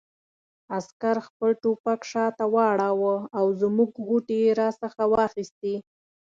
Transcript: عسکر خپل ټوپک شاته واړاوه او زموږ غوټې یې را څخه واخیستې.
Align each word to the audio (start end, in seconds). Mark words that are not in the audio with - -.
عسکر 0.77 1.15
خپل 1.27 1.49
ټوپک 1.61 1.99
شاته 2.11 2.45
واړاوه 2.55 3.15
او 3.37 3.45
زموږ 3.61 3.91
غوټې 4.05 4.37
یې 4.45 4.51
را 4.59 4.69
څخه 4.81 5.01
واخیستې. 5.13 5.75